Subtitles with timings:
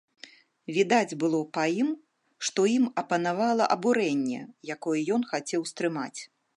[0.77, 1.89] Відаць было па ім,
[2.49, 4.41] што ім апанавала абурэнне,
[4.77, 6.19] якое ён хацеў стрымаць.